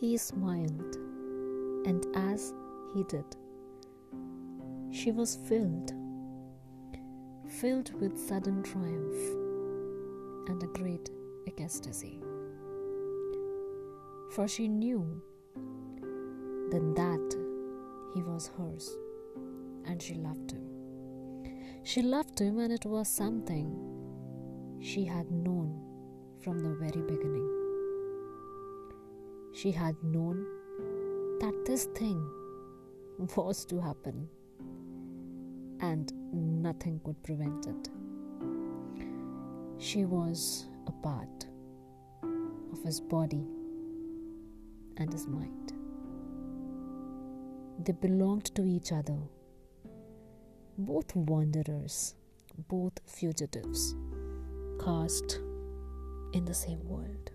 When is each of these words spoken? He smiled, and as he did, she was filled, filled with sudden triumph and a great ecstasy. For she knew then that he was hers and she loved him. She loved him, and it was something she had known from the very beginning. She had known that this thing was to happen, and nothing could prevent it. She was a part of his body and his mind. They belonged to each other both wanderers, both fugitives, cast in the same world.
He 0.00 0.16
smiled, 0.16 0.96
and 1.84 2.06
as 2.14 2.54
he 2.94 3.04
did, 3.04 3.36
she 4.90 5.12
was 5.12 5.36
filled, 5.46 5.92
filled 7.46 7.92
with 8.00 8.18
sudden 8.18 8.62
triumph 8.62 9.20
and 10.48 10.62
a 10.62 10.68
great 10.68 11.10
ecstasy. 11.46 12.18
For 14.30 14.48
she 14.48 14.68
knew 14.68 15.20
then 16.70 16.94
that 16.94 17.36
he 18.14 18.22
was 18.22 18.50
hers 18.56 18.96
and 19.84 20.00
she 20.00 20.14
loved 20.14 20.52
him. 20.52 20.66
She 21.82 22.00
loved 22.00 22.38
him, 22.38 22.58
and 22.58 22.72
it 22.72 22.86
was 22.86 23.06
something 23.06 23.68
she 24.80 25.04
had 25.04 25.30
known 25.30 25.78
from 26.42 26.60
the 26.60 26.74
very 26.74 27.02
beginning. 27.02 27.49
She 29.60 29.72
had 29.72 30.02
known 30.02 30.46
that 31.40 31.54
this 31.66 31.84
thing 31.94 32.26
was 33.18 33.66
to 33.66 33.78
happen, 33.78 34.26
and 35.80 36.10
nothing 36.62 36.98
could 37.04 37.22
prevent 37.22 37.66
it. 37.66 37.90
She 39.76 40.06
was 40.06 40.64
a 40.86 40.92
part 40.92 41.46
of 42.72 42.82
his 42.84 43.02
body 43.02 43.44
and 44.96 45.12
his 45.12 45.26
mind. 45.26 45.74
They 47.84 47.92
belonged 47.92 48.54
to 48.54 48.64
each 48.64 48.92
other 48.92 49.18
both 50.78 51.14
wanderers, 51.14 52.14
both 52.66 52.94
fugitives, 53.04 53.94
cast 54.82 55.38
in 56.32 56.46
the 56.46 56.54
same 56.54 56.82
world. 56.88 57.30